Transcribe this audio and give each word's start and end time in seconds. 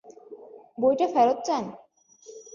বইটা 0.77 1.07
ফেরত 1.13 1.39
চান? 1.47 1.63